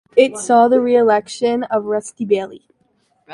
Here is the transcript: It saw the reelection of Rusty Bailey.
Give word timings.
It 0.17 0.35
saw 0.35 0.67
the 0.67 0.79
reelection 0.81 1.61
of 1.65 1.85
Rusty 1.85 2.25
Bailey. 2.25 2.63